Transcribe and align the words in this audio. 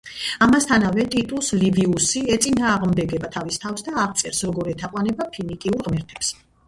ამასთანავე 0.43 1.03
ტიტუს 1.15 1.49
ლივიუსი 1.63 2.23
ეწინააღმდეგება 2.37 3.31
თავის 3.37 3.63
თავს 3.67 3.87
და 3.89 3.93
აღწერს 4.07 4.41
როგორ 4.51 4.73
ეთაყვანება 4.73 5.29
ფინიკიურ 5.37 5.87
ღმერთებს. 5.91 6.33